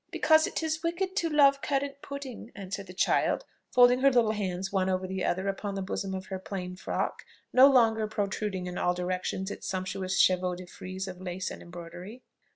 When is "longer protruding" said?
7.69-8.65